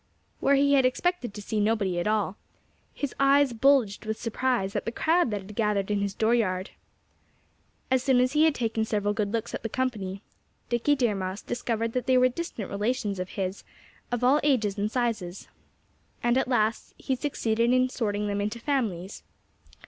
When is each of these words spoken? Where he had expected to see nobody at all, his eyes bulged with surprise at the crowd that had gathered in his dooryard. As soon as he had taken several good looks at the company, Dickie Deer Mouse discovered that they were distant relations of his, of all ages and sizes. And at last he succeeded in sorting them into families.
Where 0.39 0.55
he 0.55 0.73
had 0.73 0.83
expected 0.83 1.31
to 1.35 1.43
see 1.43 1.59
nobody 1.59 1.99
at 1.99 2.07
all, 2.07 2.35
his 2.91 3.13
eyes 3.19 3.53
bulged 3.53 4.03
with 4.07 4.19
surprise 4.19 4.75
at 4.75 4.85
the 4.85 4.91
crowd 4.91 5.29
that 5.29 5.41
had 5.43 5.53
gathered 5.55 5.91
in 5.91 6.01
his 6.01 6.15
dooryard. 6.15 6.71
As 7.91 8.01
soon 8.01 8.19
as 8.19 8.31
he 8.33 8.45
had 8.45 8.55
taken 8.55 8.83
several 8.83 9.13
good 9.13 9.31
looks 9.31 9.53
at 9.53 9.61
the 9.61 9.69
company, 9.69 10.23
Dickie 10.69 10.95
Deer 10.95 11.13
Mouse 11.13 11.43
discovered 11.43 11.93
that 11.93 12.07
they 12.07 12.17
were 12.17 12.29
distant 12.29 12.71
relations 12.71 13.19
of 13.19 13.29
his, 13.37 13.63
of 14.11 14.23
all 14.23 14.39
ages 14.41 14.75
and 14.75 14.91
sizes. 14.91 15.47
And 16.23 16.35
at 16.35 16.47
last 16.47 16.95
he 16.97 17.13
succeeded 17.15 17.71
in 17.71 17.87
sorting 17.87 18.25
them 18.25 18.41
into 18.41 18.59
families. 18.59 19.21